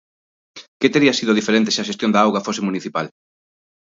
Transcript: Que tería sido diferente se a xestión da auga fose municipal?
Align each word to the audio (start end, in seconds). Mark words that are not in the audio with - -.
Que 0.79 0.91
tería 0.93 1.17
sido 1.19 1.37
diferente 1.39 1.73
se 1.73 1.79
a 1.81 1.87
xestión 1.89 2.11
da 2.13 2.21
auga 2.25 2.43
fose 2.47 2.65
municipal? 2.67 3.05